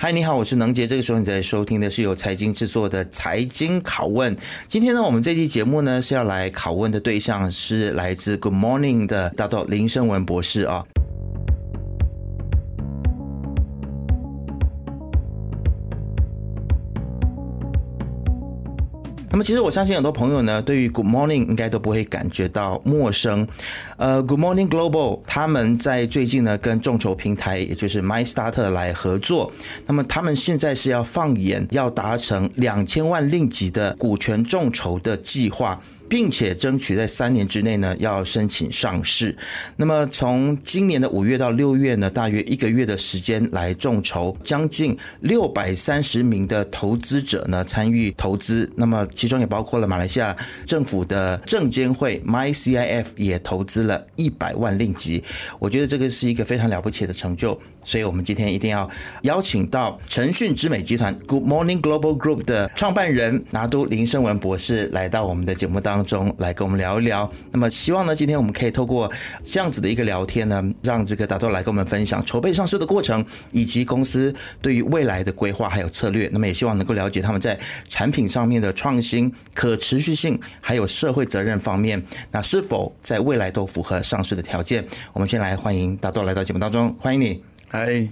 [0.00, 0.86] 嗨，你好，我是能杰。
[0.86, 4.34] 这个时候你在收听的是由财经制作的财经拷问。
[4.68, 10.84] 今天呢，我们这期节目呢是要来拷问的对象是来自 Good Morning 的大豆林生文博士啊。
[19.38, 23.46] 那么，其实我相信很多朋友呢，对于 Good Morning 应该都不会感觉到陌生。
[23.96, 29.52] 呃，Good Morning Global 他们在最近呢，跟众筹平台，也就是 MyStarter 来合作。
[29.86, 35.80] 那么，他们现在是要放眼要达成两千万令吉的股权众筹的计划。
[36.08, 39.36] 并且争取在三年之内呢，要申请上市。
[39.76, 48.68] 那么从今年的五月到六月呢，大约一个月的时间来众筹，将近六百三十名的投资者呢参与投资。
[48.74, 50.34] 那么其中也包括了马来西亚
[50.66, 55.22] 政府的证监会 MyCIF 也投资了一百万令吉。
[55.58, 57.58] 我觉得这个是一个非常了不起的成就。
[57.84, 58.88] 所以我们今天一定要
[59.22, 65.97] 邀请到腾讯之美集团 Good Morning Global Group 的创办人拿督林声文博士来到我们的节目当中。
[65.98, 67.28] 当中来跟我们聊一聊。
[67.50, 69.10] 那么，希望呢，今天我们可以透过
[69.44, 74.32] 这样子的一个聊天呢，让这个大豆来跟我们分享筹备上市的过程，以及公司
[74.62, 76.28] 对于未来的规划还有策略。
[76.32, 84.84] 那么，也希望能够了解他们在产品上面的创新、可持续性，还有社会责任方面，那是否在未来都符合上市的条件？
[85.12, 87.42] 我们先来欢迎大豆来到节目当中，欢迎你。
[87.66, 88.08] 嗨，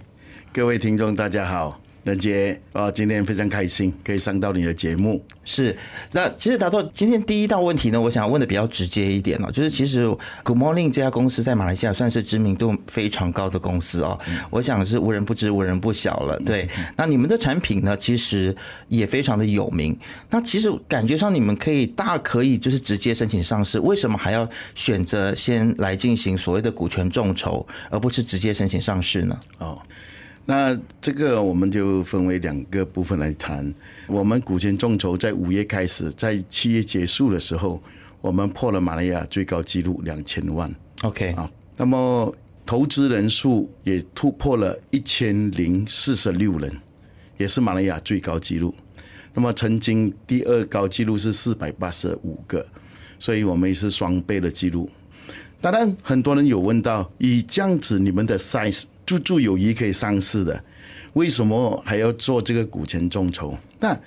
[0.53, 1.86] 各位听众，大家好。
[2.07, 5.21] 能杰啊，今天非常开心可以上到你的节目。
[5.45, 5.77] 是，
[6.13, 10.07] 那其实达到今天第一道问题呢，我想问的比较直接一点哦，就是其实
[10.45, 14.17] Good Morning 这家公司在马来西亚算是知名度非常高的公司哦，
[14.51, 16.39] 我想是无人不知、无人不晓了。
[16.47, 18.55] 对，那你们的产品呢，其实
[18.87, 19.99] 也非常的有名。
[20.31, 29.37] 那其实感觉上你们可以大可以就是直接申请上市，为什么还要选择先来进行所谓的股权众筹，而不是直接申请上市呢？
[29.59, 29.77] 哦。
[30.49, 33.75] 那这个我们就分为两个部分来谈。
[34.07, 37.83] 我们股权众筹在五月开始，在七月结束的时候，
[38.21, 40.73] 我们破了马来亚最高纪录两千万。
[41.03, 42.33] OK 啊，那么
[42.65, 46.73] 投资人数也突破了一千零四十六人，
[47.37, 48.73] 也是马来亚最高纪录。
[49.35, 52.65] 那么曾经第二高纪录是四百八十五个，
[53.19, 54.89] 所以我们也是双倍的纪录。
[55.61, 58.85] 当然，很多人有问到，以这样子你们的 size。
[59.07, 60.63] 注注有余可以上市的，
[61.15, 63.57] 为什么还要做这个股权众筹？
[63.81, 63.99] 那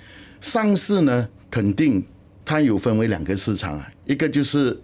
[0.41, 1.27] 上市呢？
[1.49, 2.05] 肯定
[2.45, 4.79] 它有分为两个市场啊，一个就是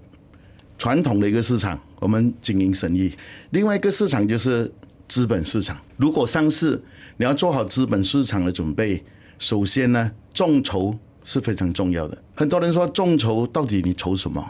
[0.79, 3.11] 传统的一个市场，我们经营生意；
[3.51, 4.71] 另外一个市场就是
[5.07, 5.77] 资本市场。
[5.97, 6.81] 如果上市，
[7.17, 9.03] 你要做好资本市场的准备。
[9.37, 12.17] 首先呢，众筹是非常重要的。
[12.33, 14.43] 很多人说众筹到底你筹什么？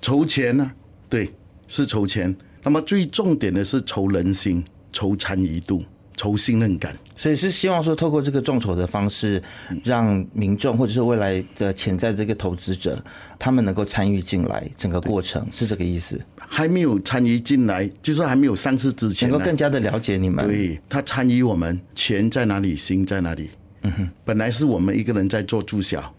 [0.00, 0.72] 筹钱呢？
[1.08, 1.32] 对，
[1.68, 2.34] 是筹钱。
[2.64, 4.64] 那么最重点的是筹人心。
[4.92, 5.84] 筹参与度，
[6.16, 9.42] 筹信任感，所以是希望说，透过这个众筹的方式，
[9.82, 13.02] 让民众或者是未来的潜在这个投资者，
[13.38, 16.20] 他们能够参与进来整个过程，是这个意思。
[16.36, 20.46] 还没有参与进来，就是还没有上市之前，能够更加的了解你们。
[20.46, 23.50] 对，他参与我们，钱在哪里，心在哪里。
[23.84, 26.14] 嗯哼，本来是我们一个人在做助销，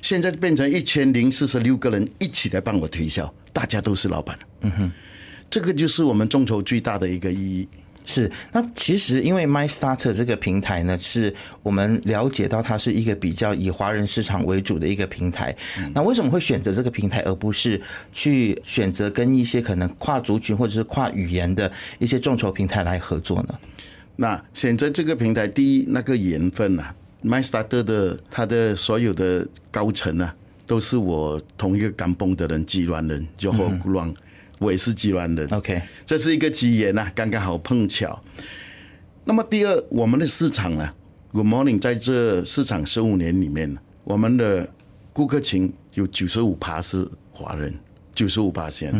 [0.00, 4.38] 现在变成一千零四十六个人一起来帮我推销，大家都是老板。
[4.60, 4.92] 嗯哼，
[5.50, 7.68] 这个就是我们众筹最大的一个意义。
[8.04, 11.32] 是，那其实因为 MyStarter 这个平台呢，是
[11.62, 15.54] 我们了解到它是一个比较以华人市场为主的一个平台。
[15.94, 17.80] 那为什么会选择这个平台，而不是
[18.12, 23.58] 去选择跟一些可能跨族群或者是跨语言的一些众筹平台来合作呢？
[24.16, 30.34] 那选择这个平台，第一，那个缘分啊，MyStarter 的它的所有的高层啊，
[30.66, 34.12] 都是我同一个甘崩的人，吉兰人，叫何古朗。
[34.62, 38.22] 我也是吉兰人，OK，这是一个机缘呐，刚刚好碰巧。
[39.24, 40.88] 那么第二，我们的市场呢
[41.32, 44.68] ，Good Morning 在这市场十五年里面，我们的
[45.12, 47.74] 顾客群有九十五趴是华人，
[48.14, 48.94] 九十五趴先。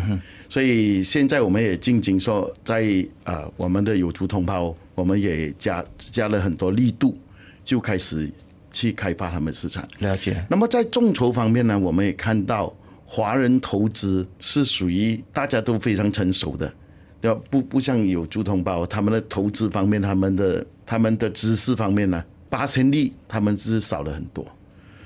[0.49, 2.85] 所以现在我们也进行说，在
[3.23, 7.17] 啊，我们的有族同胞，我们也加加了很多力度，
[7.65, 8.31] 就开始
[8.73, 9.87] 去开发他们市场。
[10.01, 10.45] 了解。
[10.51, 12.75] 那么在众筹方面呢，我们也看到。
[13.15, 16.73] 华人投资是属于大家都非常成熟的，
[17.21, 24.47] 要不不像有族同胞，他们的投资方面，他们的他们的知识方面呢，八千力他们是少了很多，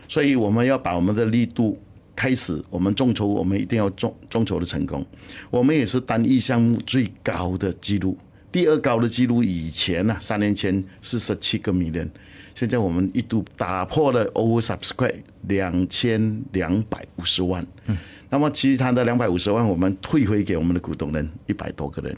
[0.07, 1.77] 所以我们要把我们的力度
[2.15, 5.05] 开始，我们众筹，我们一定要众众筹的成功，
[5.51, 8.17] 我们也是单一项目最高的记录，
[8.57, 12.09] 第二高的记录以前呢，三年前是十七个 million。
[12.55, 17.95] 现在我们一度打破了 oversubscribe 两千两百五十万，嗯，
[18.31, 22.17] 那么其他的两百五十万我们退回给我们的股东人一百多个人，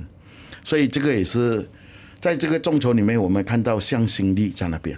[0.62, 1.68] 所以这个也是
[2.20, 4.96] 在这个众筹里面，我们看到向心力在那边。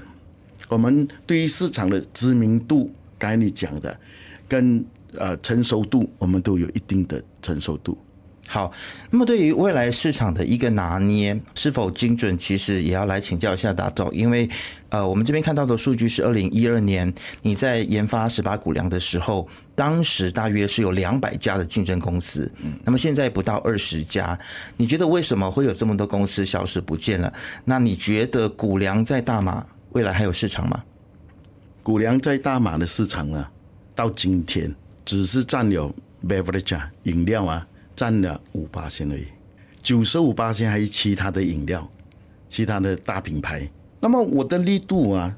[0.69, 3.98] 我们对于市场的知名度，刚才你讲的，
[4.46, 4.84] 跟
[5.14, 7.96] 呃成熟度，我们都有一定的成熟度。
[8.52, 8.73] 好，
[9.11, 14.50] 那么对于未来市场的一个拿捏是否精准，其实也要来请教一下大总，因为
[14.88, 22.50] 呃，我们这边看到的数据是二零一二年你在研发十八谷粮的时候，当时大约是有两百家的竞争公司，
[22.82, 24.37] 那么现在不到二十家，
[24.76, 27.32] 你觉得为什么会有这么多公司消失不见了？
[27.64, 30.82] 那你觉得谷粮在大马未来还有市场吗？
[31.85, 33.49] 谷粮在大马的市场啊，
[33.94, 34.75] 到今天
[35.05, 35.94] 只是占有
[36.26, 37.64] beverage 饮料啊。
[38.00, 39.26] 占了五八仙而已，
[39.82, 41.87] 九十五八仙还是其他的饮料，
[42.49, 43.70] 其他的大品牌。
[44.00, 45.37] 那么我的力度啊，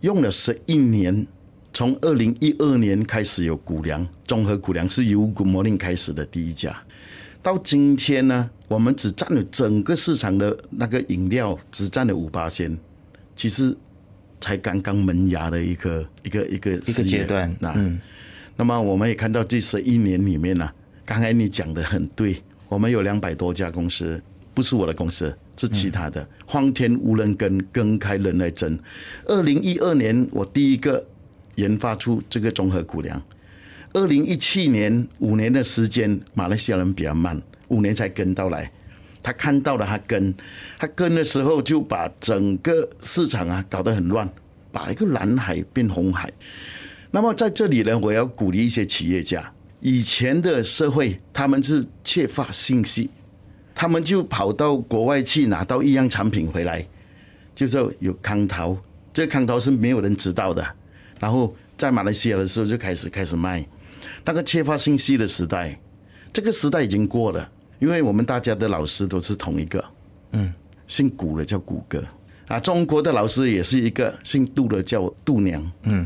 [0.00, 1.26] 用了十一年，
[1.70, 6.74] 从二零一二年开始有谷粮综合谷粮是由 Good Morning 开始的第一家，
[7.42, 12.74] 到今天呢，我们只占了整个市场的那个饮料只占了五八仙，
[13.36, 13.76] 其实
[14.40, 17.54] 才刚刚萌芽的一个一个一个一个阶段。
[17.60, 18.00] 那嗯，
[18.56, 20.74] 那么我们也看到这十一年里面呢、啊。
[21.08, 22.36] 刚才你讲的很对，
[22.68, 24.22] 我们有两百多家公司，
[24.52, 26.28] 不是我的公司，是其他的。
[26.46, 28.78] 荒天无人耕，耕开人来争。
[29.24, 31.02] 二零一二年，我第一个
[31.54, 33.18] 研发出这个综合谷粮。
[33.94, 38.70] 二零一七年，五年的时间，马来西亚人比较慢，五年才跟到来。
[39.22, 40.34] 他看到了，他跟，
[40.78, 44.28] 他跟的时候就把整个市场啊搞得很乱，
[44.70, 46.30] 把一个蓝海变红海。
[47.10, 49.50] 那么在这里呢，我要鼓励一些企业家。
[49.80, 53.08] 以前的社会，他们是缺乏信息，
[53.74, 56.84] 他们就跑到国外去拿到一样产品回来，
[57.54, 58.76] 就说有康桃，
[59.12, 60.66] 这个康桃是没有人知道的。
[61.20, 63.64] 然后在马来西亚的时候就开始开始卖，
[64.24, 65.78] 那个缺乏信息的时代，
[66.32, 67.48] 这个时代已经过了，
[67.78, 69.84] 因为我们大家的老师都是同一个，
[70.32, 70.52] 嗯，
[70.88, 72.02] 姓古的叫谷歌
[72.48, 76.04] 啊，中国的老师也是一个姓杜的叫杜娘，嗯，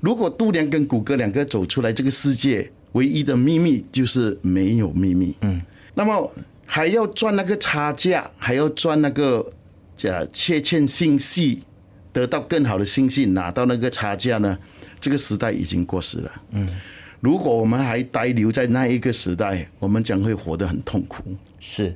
[0.00, 2.72] 如果杜娘跟谷歌两个走出来，这个世界。
[2.94, 5.36] 唯一的秘密就是没有秘密。
[5.42, 5.62] 嗯，
[5.94, 6.28] 那么
[6.66, 9.52] 还要赚那个差价，还要赚那个
[9.96, 11.62] 假确切信息，
[12.12, 14.58] 得到更好的信息，拿到那个差价呢？
[15.00, 16.32] 这个时代已经过时了。
[16.52, 16.66] 嗯，
[17.20, 21.22] 如果我们还待留在那一个时代，我们将会活得很痛苦。
[21.60, 21.94] 是，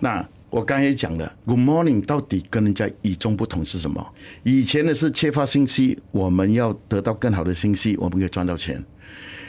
[0.00, 4.04] 那我刚才讲的 Good morning 到底跟人家与众不同是什么？
[4.42, 8.82] 以前的是缺乏信息，我们要得到更好的信息，我们可以赚到钱。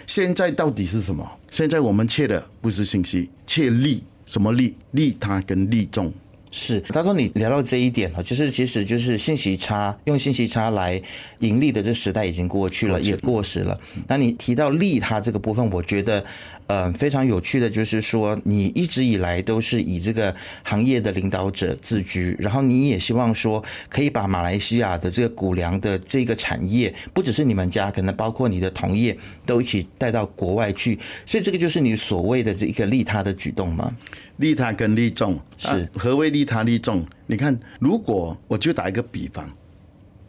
[0.09, 1.23] 现在到底是什么？
[1.51, 4.03] 现在我们缺的不是信息，缺利。
[4.25, 4.75] 什么利？
[4.93, 6.11] 利他跟利众。
[6.51, 10.99] 是，他说，你聊到这一点哈，就是其实就是信息差，用信息差来
[11.39, 13.79] 盈利的这时代已经过去了，也过时了。
[14.07, 16.23] 那你提到利他这个部分，我觉得
[16.65, 29.15] 呃非常有趣的，就是说你一直以来都是以这个行业的领导者自居，然后你也希望说可以把马来西亚的这个谷粮的这个产业，不只是你们家，可能包括你的同业
[29.45, 30.97] 都一起带到国外去，
[31.27, 33.95] 所以这个就是你所谓的这一个利他的举动吗？
[34.37, 35.37] 利他跟利众。
[35.57, 35.87] 是。
[35.93, 37.05] 何为利利他利众？
[37.27, 39.45] 你看，如果我就打一个比方，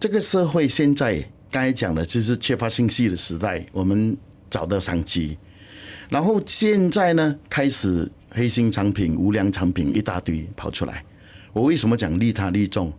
[0.00, 4.16] 这个社会现在刚才讲的就是缺乏信息的时代，我们
[4.50, 5.38] 找到商机，
[6.08, 11.04] 然后现在呢开始黑心产品、无良产品一大堆跑出来。
[11.52, 12.92] 我为什么讲利他利众？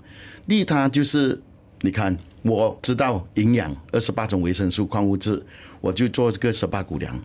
[0.46, 1.38] 利他就是
[1.82, 5.46] 你看，我知道营养二十八种维生素、矿物质，
[5.82, 7.20] 我就做这个十八谷粮。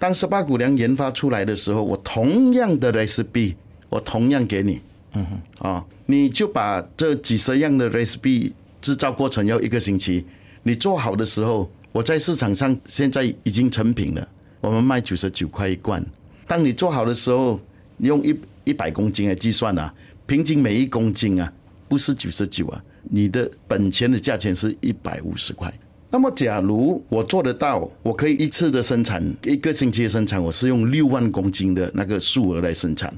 [0.00, 3.54] 当十八谷粮研发出来的时候，我同样的 recipe，
[3.88, 4.80] 我同样给你，
[5.14, 10.24] 嗯哼，啊，你就把这几十样的 recipe 制造过程要一个星期，
[10.62, 14.28] 你做好的时候，我在市场上现在已经成品了，
[14.60, 16.04] 我们卖九十九块一罐。
[16.46, 17.60] 当你做好的时候，
[17.98, 19.92] 用一一百公斤来计算啊，
[20.26, 21.52] 平均每一公斤啊，
[21.88, 25.72] 不是九十九啊，你的本钱的价钱是一百五十块。
[26.10, 33.14] 那么，假如我做得到，我可以一次的生产，一个星期的生产，我是用六万公斤的那个数额来生产。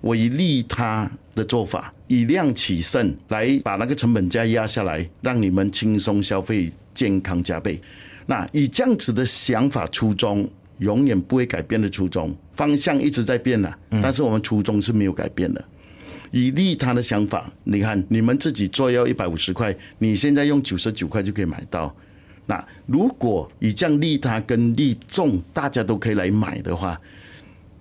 [0.00, 7.80] 我以利他的做法，以量取胜，来把那个成本价压下来，让你们轻松消费，健康加倍。
[8.26, 15.64] 那以这样子的想法初衷，永远不会改变的初衷，方向一直在变了，但是我们初衷是没有改变的。
[16.30, 21.94] 以利他的想法，你看你们自己做要一百五十块，你现在用九十九块就可以买到。
[22.44, 27.00] 那如果以这样利他跟利众，大家都可以来买的话，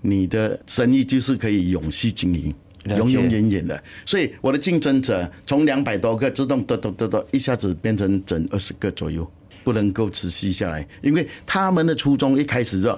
[0.02, 2.54] 你的生意就是可以永续经营，
[2.86, 3.84] 永永远远的。
[4.06, 9.30] 所以我的竞争者从两百多个自动嘟嘟嘟嘟一下子变成整二十个左右，
[9.64, 12.98] 不能够持续下来，因为他们的初衷一开始就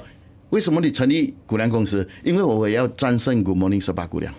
[0.49, 2.07] 为什么你成立谷粮公司？
[2.23, 4.33] 因为我要战胜 Good Morning 十八谷粮，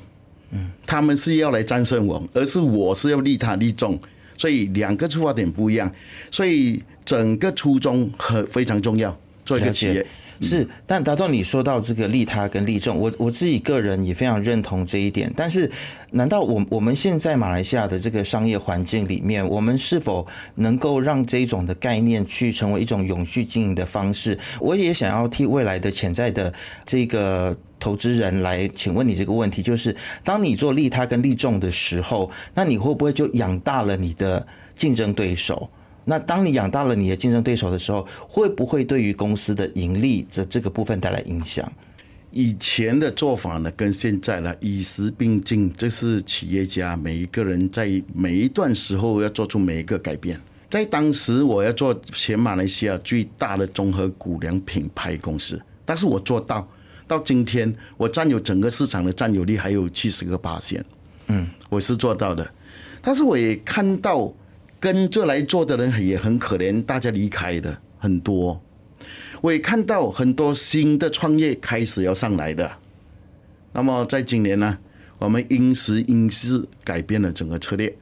[0.51, 3.99] 嗯，他们是要来战胜我，而是我是要利他利众，
[4.37, 5.93] 所以两个出发点不一样，
[6.31, 10.05] 所以整个初衷很非常重要，做一个企业。
[10.43, 15.31] 是，但达总，你说到这个利他跟利众，我我自己个人也非常认同这一点。
[15.37, 15.71] 但是，
[16.13, 24.39] 难道我我们现在马来西亚的这个商业环境里面，我们是否能够让这种的概念去成为一种永续经营的方式？
[24.61, 26.53] 我也想要替未来的潜在的
[26.87, 29.95] 这个投资人来请问你这个问题，就是
[30.25, 35.69] 当你做利他跟利众的时候，那你会不会就养大了你的竞争对手？
[36.11, 41.65] 那当你养大了你的竞争对手的时候，会不会对于公司的盈利这这个部分带来影响？
[42.33, 50.37] 以前的做法呢，跟现在呢，与时并进，这是企业家每一个人在每一段时候要做出每一个改变。
[50.69, 56.69] 在当时，我要做全马来西亚最大的综合谷粮品牌公司，但是我做到
[57.07, 60.85] 到今天，我占有整个市场的占有率还有七十个八线，
[61.29, 62.53] 嗯，我是做到的。
[63.01, 64.35] 但是我也看到。
[64.81, 68.59] 跟着来做的人也很可怜，大家离开的很多。
[69.43, 72.71] 我也看到很多新的创业开始要上来的。
[73.73, 74.79] 那么在今年呢，
[75.19, 77.95] 我们因时因势改变了整个策略。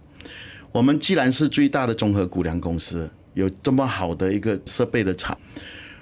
[0.70, 5.36] 我们既然是最大的综合谷粮公司，有这么好的一个设备的厂，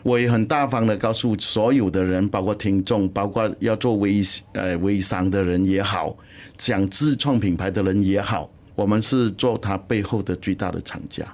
[0.03, 4.21] 我也很大方的告诉所有的人，包括听众，包括要做微
[4.53, 6.15] 呃微商的人也好，
[6.59, 8.51] 想自创品牌的人也好。
[8.77, 11.27] 我们是做它背后的最大的厂家。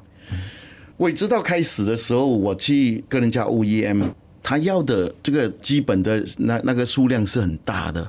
[0.97, 4.09] 我也知道开始的时候，我去跟人家 OEM，
[4.43, 8.09] 他要的这个基本的那那个数量是很大的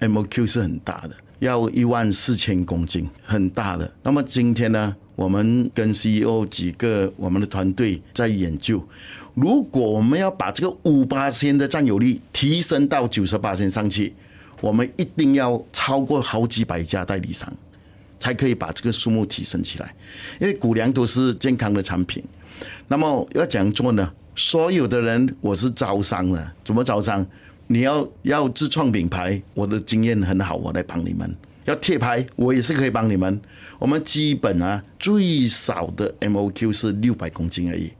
[0.00, 3.90] ，MOQ 是很大的，要一万四千公斤，很大的。
[4.02, 8.86] 那么今天呢，我们跟 CEO 几个我们的团队在研究，
[9.32, 14.12] 如果我们要把这个五八千的占有率提升到九十八千上去，
[14.60, 17.50] 我们一定要超过好几百家代理商。
[18.18, 19.94] 才可以把这个数目提升起来，
[20.40, 22.22] 因为谷粮都是健康的产品。
[22.88, 24.12] 那么要怎样做呢？
[24.34, 27.24] 所有的人，我是招商的，怎么招商？
[27.66, 31.34] 你要要自创品牌，我的经验很好，我来帮你们。
[31.64, 33.40] 要贴牌，我也是可以帮你们。
[33.78, 37.90] 我们基本啊，最少的 MOQ 是六百公斤而已，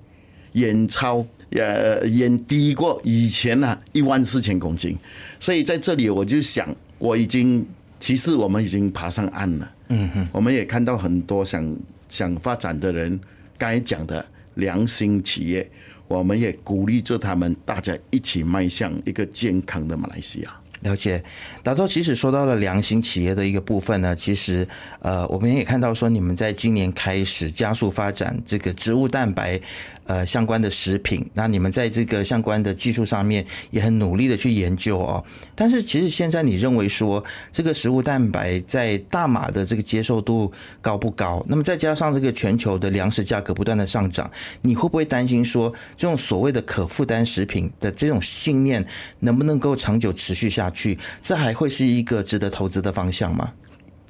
[0.53, 4.97] 远超呃远低过以前啊一万四千公斤。
[5.39, 7.67] 所以在这里我就想，我已经。
[7.99, 11.77] 其实我们已经爬上岸了，嗯哼，我们也看到很多想
[12.09, 13.19] 想发展的人，
[13.57, 14.25] 该讲的
[14.55, 15.71] 良心企业，
[16.09, 20.61] 我们也鼓励着他们，大家一起迈向一个健康的马来西亚。
[20.81, 21.23] 了解，
[21.63, 24.67] 达州其实说到了良心企业的一个部分呢，其实
[25.01, 29.61] 呃，我们也看到说你们在今年开始加速发展这个植物蛋白。
[30.09, 35.25] 呃，相关的食品，那你们在这个相关的技术上面也很努力的去研究哦。
[35.53, 41.45] 但是，其实现在你认为说这个食物蛋白在大马的这个接受度高不高？
[41.49, 44.31] 那么再加上这个全球的粮食价格不断的上涨，
[44.63, 48.87] 你会不会担心说这种所谓的可负担食品的这种信念
[49.19, 50.99] 能不能够长久持续下去？
[51.23, 53.53] 这还会是一个值得投资的方向吗？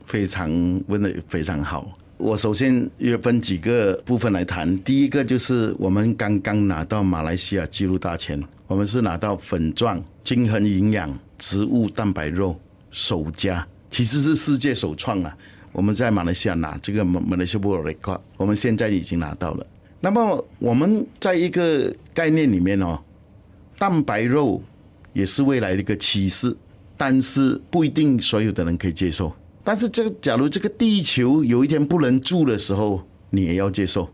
[0.04, 0.50] 非常
[0.86, 1.86] 问的非常好。
[2.16, 4.78] 我首先要分几个部分来谈。
[4.78, 12.58] 第一个就是我们刚刚拿到马来西亚纪录大签，我们是拿到粉状均衡营养植物蛋白肉
[12.90, 15.36] 首家，其实是世界首创啊。
[15.72, 19.66] 我们在马来西亚拿这个马马来西亚 World Record，我们现在已经拿到了。
[20.00, 22.98] 那么我们在一个概念里面哦，
[23.78, 24.62] 蛋白肉
[25.16, 26.54] 也是未来的一个趋势，
[26.94, 29.32] 但是不一定所有的人可以接受。
[29.64, 34.06] 但是，这假如这个地球有一天不能住的时候，你也要接受。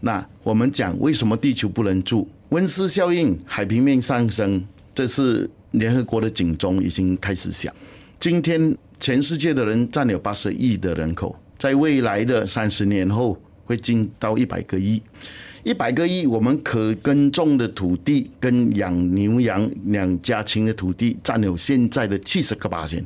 [0.00, 2.26] 那我们讲为什么地球不能住？
[2.48, 7.72] 温室效应、海平面上升，这是联合国的警钟已经开始响。
[8.18, 15.00] 今天全世界的人占有八十亿的人口，在未来的三十年后会进到一百个亿。
[15.66, 23.04] 一百个亿，我们可耕种的土地跟养牛羊两家禽的土地占有现在的七十个八千。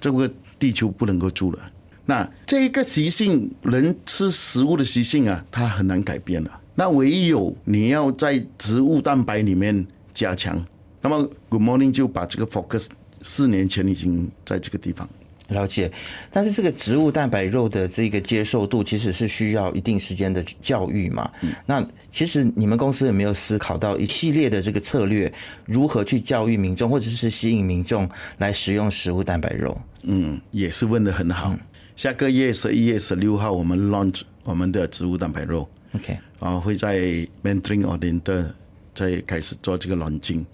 [0.00, 0.26] 这个
[0.58, 1.72] 地球不能够住了，
[2.06, 6.60] 那这个习性，人吃食物的习性啊，它很难改变了。
[6.74, 10.58] 那唯有你要在植物蛋白里面加强。
[11.02, 12.86] 那么，Good Morning 就把这个 focus
[13.20, 15.06] 四年前已经在这个地方。
[15.50, 15.90] 了解，
[16.30, 21.30] 但是这个植物蛋白肉的这个接受度其实是需要一定时间的教育嘛。
[21.42, 21.52] 嗯。
[21.66, 25.32] 那其实你们公司有没有思考到一系列的这个策略，
[25.66, 29.78] 如何去教育民众，或者是吸引民众来食用食物蛋白肉？
[30.04, 31.54] 嗯，也是问得很好。
[31.96, 35.68] 下个月十一月十六号，我们 launch 我们的植物蛋白肉。
[35.92, 36.98] OK，然后会在
[37.42, 38.46] Mandarin Oriental
[38.94, 40.44] 再开始做这个 launching。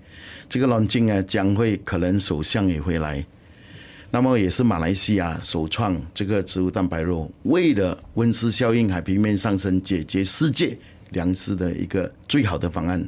[0.48, 3.24] 这个 launching 啊，将会可能首相也会来。
[4.16, 10.74] 那么也是马来西亚首创这个植物蛋白肉，为了温室效应、海平面上升解决世界
[11.10, 13.06] 粮食的一个最好的方案。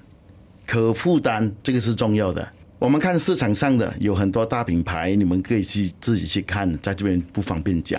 [0.66, 2.46] 可负担这个是重要的。
[2.78, 7.98] 我们看市场上的有很多大品牌，你们可以去自己去看，在这边不方便讲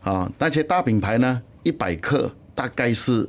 [0.00, 0.28] 啊。
[0.36, 3.24] 那些大品牌呢，一百克大概是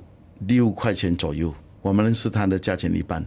[0.48, 3.24] 六块钱左右，我们是它的价钱一半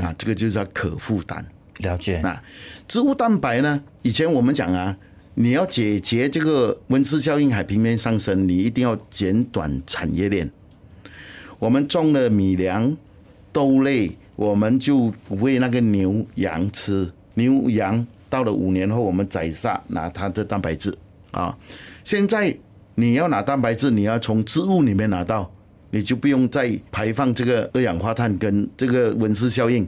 [0.00, 0.14] 啊。
[0.16, 1.44] 这个就叫可负担。
[1.78, 2.20] 了解。
[2.20, 2.40] 那
[2.86, 3.82] 植物蛋白呢？
[4.02, 4.96] 以前我们讲啊，
[5.34, 10.50] 你要解决这个温室效应、海平面上升，你一定要简短产业链。
[11.58, 12.96] 我们种了米粮、
[13.52, 14.16] 豆类。
[14.36, 20.96] 我们就喂那个牛羊吃，牛羊到了五年后，我们宰杀拿它的蛋白质
[21.30, 21.54] 啊。
[22.02, 22.56] 现在
[22.94, 25.52] 你要拿蛋白质，你要从植物里面拿到，
[25.90, 29.86] 你就不用再排放这个二氧化碳跟这个温室效应，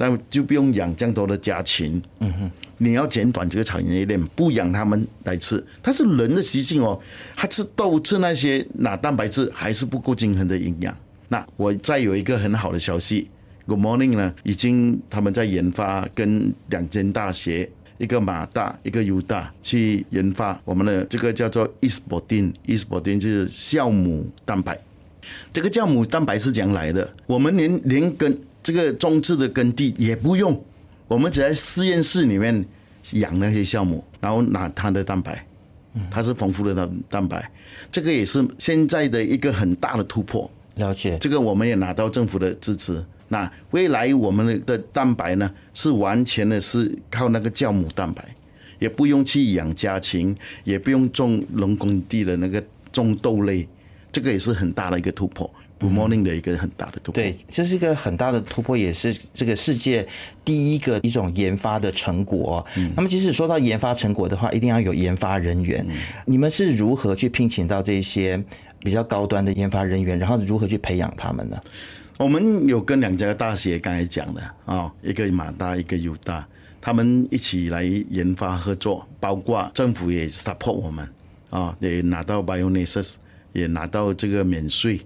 [0.00, 2.00] 那就不用养这样多的家禽。
[2.20, 6.98] 嗯哼，你要剪短这个产业链，不养它们来吃，它是人的习性哦。
[7.34, 10.96] 它吃豆吃那些拿蛋白质还是不够均衡的营养。
[11.26, 13.28] 那我再有一个很好的消息。
[13.66, 24.78] Good morning 呢，已经他们在研发，跟两间大学，一个马大，一个犹大去研发我们的这个叫做 E-Sportin，E-Sportin 就是酵母蛋白。
[25.52, 27.06] 这个酵母蛋白是怎样来的？
[27.26, 30.62] 我们连连根这个种植的耕地也不用，
[31.06, 32.64] 我们只在实验室里面
[33.12, 35.46] 养那些酵母，然后拿它的蛋白，
[36.10, 37.50] 它是丰富的蛋蛋白。
[37.90, 40.50] 这个也是现在的一个很大的突破。
[40.74, 43.04] 了解，这个我们也拿到政府的支持。
[43.28, 48.24] 那未来我们的蛋白呢，是完全的是靠那个酵母蛋白，
[48.78, 52.62] 也不用去养家禽，也不用种农耕地的那个
[52.92, 53.68] 种豆类，
[54.12, 55.50] 这个也是很大的一个突破。
[55.78, 57.14] Good morning 的一个很大的突破。
[57.14, 60.06] 对，这是一个很大的突破，也是这个世界
[60.44, 62.64] 第一个一种研发的成果。
[62.96, 65.86] 那么，即使说到研发成果的话，一定要有研发人员。
[66.26, 68.42] 你们是如何去聘请到这些
[68.80, 71.56] 比较高端的研发人员，然后如何去培养他们呢？
[72.16, 76.44] 我们有跟两家大学刚才讲的啊，一个马大，一个犹大，
[76.80, 81.08] 他们一起来研发合作，包括政府也 support 我们
[81.50, 83.12] 啊，也拿到 BioNases，
[83.52, 85.00] 也拿到这个免税，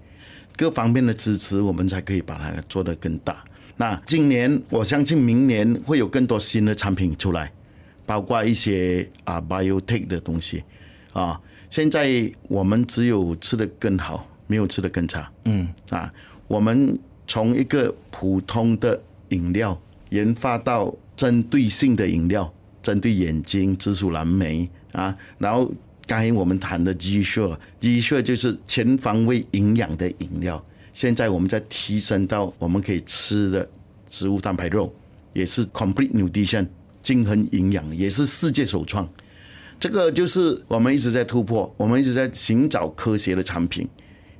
[0.55, 3.43] 各方面的支持，我们才可以把它做得更大。
[3.77, 7.51] 那今年我相信明年会有更多新的产品出来，
[8.05, 10.63] 包括一些啊 biotech 的东西
[11.11, 11.39] 啊。
[11.69, 15.31] 现在我们只有吃得更好，没有吃得更差。
[15.45, 16.13] 嗯啊。
[16.47, 19.75] 我们从一个普通的饮料
[20.09, 25.73] 研发到针对性的饮料，针对眼睛、紫薯蓝莓啊，然后
[26.05, 30.63] 刚才我们谈的鸡血，鸡血就是全方位营养的饮料。
[30.93, 33.67] 现在我们在提升到我们可以吃的
[34.09, 34.93] 植物蛋白肉，
[35.33, 36.67] 也是 Complete Nutrition
[37.01, 39.09] 均衡营养，也是世界首创。
[39.79, 43.87] 这个就是我们一直在突破，我们一直在寻找科学的产品。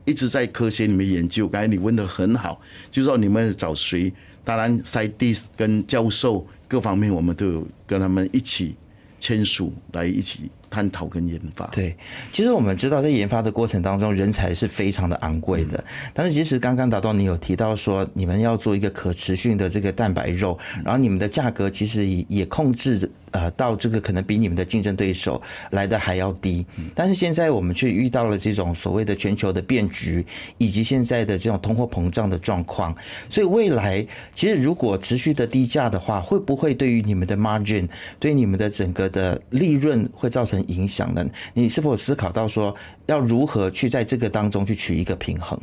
[0.05, 2.59] 一直在科学里面研究，刚才你问的很好，
[2.91, 4.11] 就是说你们找谁？
[4.43, 8.75] 当然，scientist 跟教授各方面，我们都有跟他们一起
[9.17, 10.51] 签署来一起。
[10.73, 11.95] 探讨跟研发，对，
[12.31, 15.83] 其实我们知道在研发的过程当中，人才是非常的昂贵的。
[16.15, 26.65] 但是其实刚刚达到你有提到说，你们要做一个可持续的这个蛋白肉，然后你们的价格其实也也控制呃到这个可能比你们的竞争对手来的还要低。
[26.95, 30.25] 但是现在我们却遇到了这种所谓的全球的变局，
[30.57, 32.95] 以及现在的这种通货膨胀的状况，
[33.29, 37.87] 所以未来其实如果持续的低价的话，会不会对于你们的 margin，
[38.19, 41.25] 对你们的整个的利润会造成影响呢？
[41.53, 45.59] 你是否思考到说要如何去在这个当中去取一个平衡？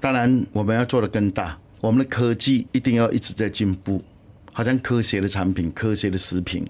[0.00, 1.58] 当然，我们要做得更大。
[1.80, 4.02] 我们的科技一定要一直在进步，
[4.52, 6.66] 好像科学的产品、科学的食品。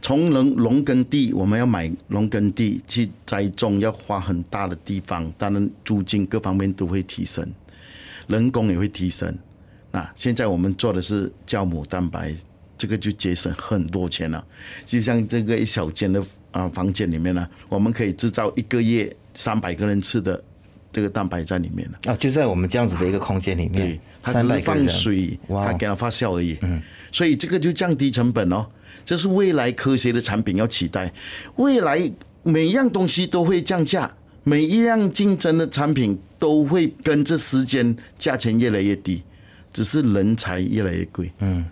[0.00, 7.46] 从农农耕地，我们要买农耕地去栽种，要花很大的地方，当然租金各方面都会提升，
[8.26, 9.36] 人工也会提升。
[9.90, 12.34] 那现在我们做的是酵母蛋白。
[12.84, 14.44] 这个就节省很多钱了，
[14.84, 20.44] 就像这个一小间的啊房间里面呢，我们可以制造一个月三百个人吃的
[20.92, 22.12] 这个蛋白在里面了。
[22.12, 28.66] 啊，就在我们这样子的一个空间里面，对，它只是放水，它给它发酵而已，嗯，所以这个就降低成本哦，
[29.02, 31.10] 这是未来科学的产品要期待，
[31.56, 39.22] 未来每一样东西都会降价，每一样竞争的产品都会跟着时间价钱越来越低，
[39.72, 41.64] 只是人才越来越贵，嗯。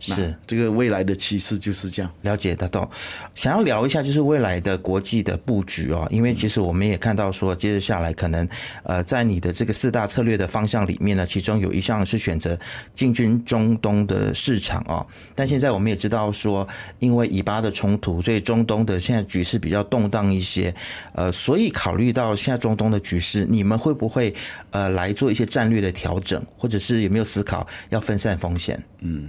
[0.00, 2.10] 是这个未来的趋势就是这样。
[2.22, 2.90] 了解得到，
[3.34, 8.48] 想要聊一下就是未来的国际的布局哦，因为其实我们也看到说，接着下来可能
[8.82, 12.58] 呃，在你的这个四大策略的方向里面呢，其中有一项是选择
[12.94, 15.06] 进军中东的市场哦。
[15.34, 16.66] 但现在我们也知道说，
[16.98, 20.74] 因为以巴的冲突，所以中东的现在局势比较动荡一些。
[21.14, 24.34] 呃，所以考虑到现在中东的局势，你们会不会
[24.70, 28.82] 呃来做一些战略的调整，或者是有没有思考要分散风险？
[29.00, 29.28] 嗯。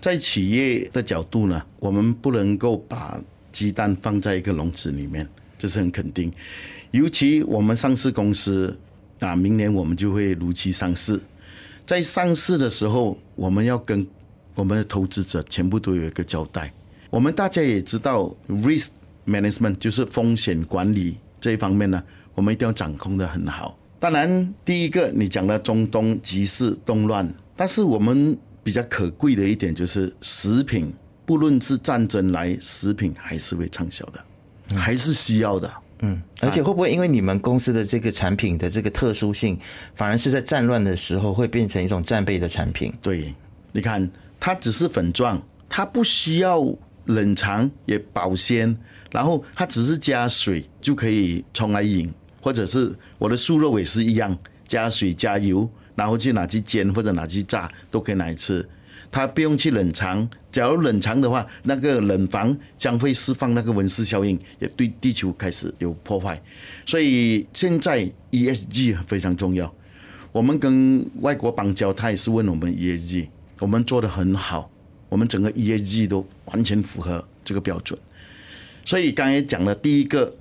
[0.00, 6.32] 在企业的角度呢，我们不能够把鸡蛋放在一个笼子里面，这是很肯定。
[6.92, 8.78] 尤其我们上市公司
[9.18, 11.20] 啊，明年我们就会如期上市。
[11.84, 14.06] 在上市的时候，我们要跟
[14.54, 16.72] 我们的投资者全部都有一个交代。
[17.10, 18.88] 我们大家也知道，risk
[19.26, 22.00] management 就是风险管理这一方面呢，
[22.34, 23.76] 我们一定要掌控得很好。
[23.98, 28.38] 当然，第一个你讲的中东局势动乱，但是我们。
[28.68, 30.92] 比较可贵的一点就是食品，
[31.24, 34.22] 不论是战争来，食品还是会畅销的，
[34.76, 35.72] 还是需要的。
[36.00, 39.58] 嗯，而且会不会因为你们公司的这个产品的这个特殊性，
[39.94, 42.92] 反而是在战乱的时候会变成一种战备的产品？
[43.00, 43.34] 对，
[43.72, 44.06] 你看
[44.38, 46.62] 它只是粉状，它不需要
[47.06, 48.76] 冷藏也保鲜，
[49.10, 55.66] 然后它只是加水就可以冲来饮，或者是我的素肉也是一样，加水加油。
[55.98, 58.64] 然后去拿去煎或者拿去炸都可以拿来吃，
[59.10, 60.26] 它不用去冷藏。
[60.52, 66.40] 假如冷藏的话，那个冷房将会释放那个温室效应，也对地球开始有破坏。
[66.86, 69.74] 所以现在 ESG 非常重要。
[70.30, 73.26] 我们跟外国邦交，他也是问我们 ESG，
[73.58, 74.70] 我们做得很好，
[75.08, 77.98] 我们整个 ESG 都完全符合这个标准。
[78.84, 80.32] 所以刚才讲了第一个，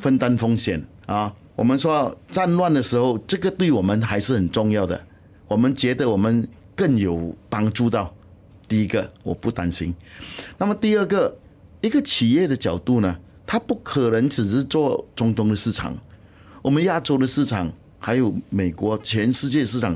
[0.00, 1.32] 分担风险啊。
[1.60, 4.98] 我们说战乱的时候，这个对我们还是很重要的。
[5.46, 8.10] 我们觉得我们更有帮助到。
[8.66, 9.94] 第一个，我不担心。
[10.56, 11.36] 那么第二个，
[11.82, 13.14] 一个企业的角度呢，
[13.46, 15.94] 它不可能只是做中东的市场，
[16.62, 19.94] 我们亚洲的市场，还有美国，全世界市场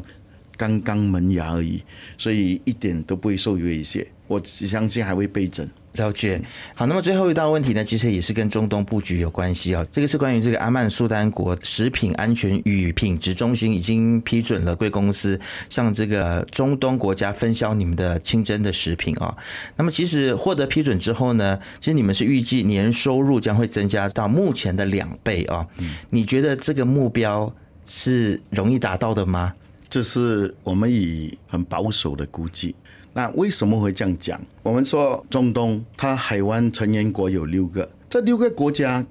[0.59, 1.83] 刚刚萌芽而已，
[2.19, 4.07] 所以一点都不会受威胁。
[4.27, 5.67] 我相信还会倍增。
[5.95, 6.41] 了解，
[6.75, 9.87] 好，那么最后一道问题呢，其实也是跟中东布局有关系啊。
[9.93, 15.39] 这个是关于这个阿曼苏丹国食品安全与品质中心已经批准了贵公司
[15.71, 19.37] 向这个中东国家分销你们的清真的食品啊。
[19.77, 25.65] 那么其实获得批准之后呢，其实你们是预计年收入将会增加到目前的两倍啊。
[26.11, 27.53] 你觉得这个目标
[27.87, 29.55] 是容易达到的吗？
[29.89, 32.75] 这是我们以很保守的估计。
[33.17, 34.41] 那为什么会这样讲？
[34.63, 39.07] 我们说中东，它海湾成员国有六个，这六个国家，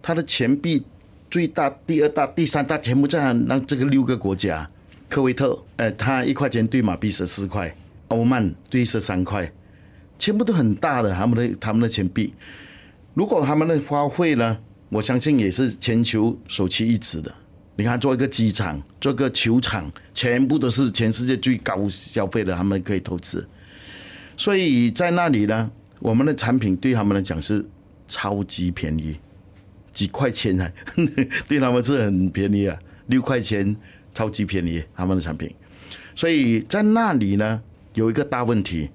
[0.00, 0.82] 它的钱币
[1.28, 4.70] 最大、第二大、第三大全部在那这个六个国家。
[5.08, 7.74] 科威特，呃，它一块钱兑马币十四块，
[8.08, 9.50] 欧曼兑十三块，
[10.18, 12.32] 全部都很大的，他们的他们的钱币。
[13.14, 14.56] 如果他们的花费呢，
[14.90, 17.34] 我相信也是全球首屈一指的。
[17.78, 23.48] 你看，做一个机场，做个球场，全部都是全世界最高消费的，他们可以投资。
[24.36, 27.64] 所以在那里呢，我们的产品对他们来讲是
[28.08, 29.16] 超级便宜，
[29.92, 30.68] 几块钱啊，
[31.46, 33.76] 对他们是很便宜啊，六块钱，
[34.12, 35.48] 超级便宜他们的产品。
[36.16, 37.62] 所以在那里呢，
[37.94, 38.90] 有一个大问题，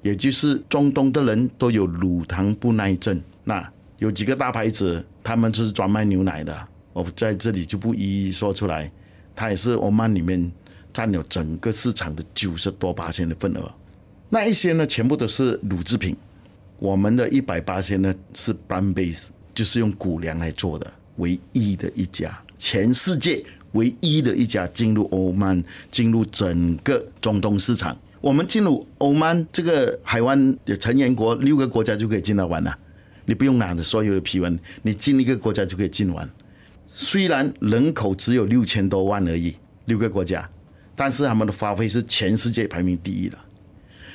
[0.00, 3.20] 也就是中东的人都有乳糖不耐症。
[3.44, 6.68] 那有几个大牌子，他们是专卖牛奶的。
[6.96, 8.90] 我在这里就不一一说出来，
[9.34, 10.50] 它也是欧曼里面
[10.94, 13.70] 占有整个市场的九十多八千的份额。
[14.30, 16.16] 那一些呢，全部都是乳制品。
[16.78, 27.94] 我们的一百八千呢是 plant base，就是用谷粮来做的，唯一的一家，全世界唯一的一家进入欧曼，进入整个中东市场。
[28.22, 32.74] 我们进入欧曼这个海湾的成员国六个国家就可以进来玩了，
[33.26, 36.26] 你不用拿着所有的批文，你进一个国家就可以进玩。
[36.98, 39.54] 虽然人口只有六千多万而已，
[39.84, 40.48] 六个国家，
[40.94, 43.36] 但是他们的花费是全世界排名第一的。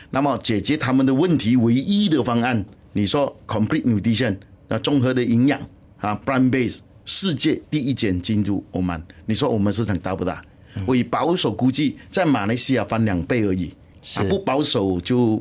[0.10, 4.36] 那么解决他们的问题唯一的方案，你说 complete nutrition，
[4.68, 5.62] 那综合的营养
[6.00, 10.44] 啊，plant base，世界第一间进入欧曼，你说我们市场大不大？
[10.88, 13.72] 我以保守估计，在马来西亚翻两倍而已，
[14.16, 15.40] 啊，不保守就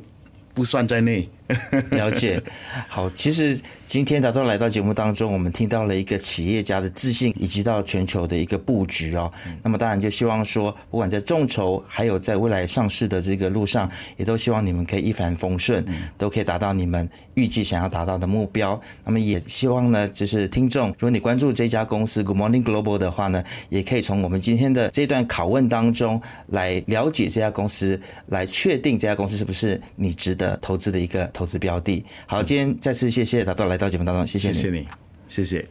[0.52, 1.26] 不算在内。
[1.90, 2.40] 了解。
[2.88, 9.30] 好，其实今天达到来到节目当中，我们听到了一个企业家的自信，以及到全球的一个布局哦。
[9.62, 15.84] 那么当然就希望说，不管在众筹，还有在未来上市的这个路上，也都希望你们可以一帆风顺，
[16.16, 18.80] 都可以达到你们预计想要达到的目标。
[19.04, 32.04] 那么也希望呢，就是听众，如果你关注这家公司 Good Morning Global 的话呢，也可以从我们今天的这段拷问当中来了解这家公司，来确定这家公司是不是你值得投资的一个投资标的。
[32.26, 34.86] 好，今天再次谢谢达到来到节目当中，谢谢你，谢谢你，
[35.26, 35.66] 谢谢。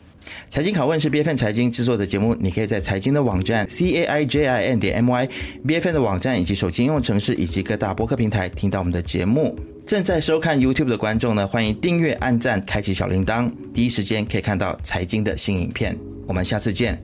[0.49, 5.29] 财经拷问是 B F N 财经制作的节目，你可以在财经的网站 c a i j i n 点 m y、
[5.67, 9.55] B F N 的网站以及手机应用程式以及各大播客平台听到我们的节目。
[9.85, 15.95] 正在收看 YouTube 的观众呢，欢迎订阅、按赞、开启小铃铛，第一时间可以看到财经的新影片。
[16.25, 16.99] 我们下次见。